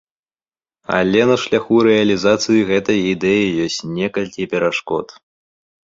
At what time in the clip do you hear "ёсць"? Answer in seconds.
3.69-3.81